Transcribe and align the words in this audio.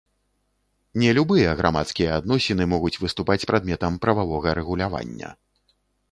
Не 1.01 1.09
любыя 1.17 1.51
грамадскія 1.59 2.15
адносіны 2.21 2.63
могуць 2.73 2.93
выступаць 3.03 3.47
прадметам 3.51 3.99
прававога 4.05 4.55
рэгулявання. 4.61 5.29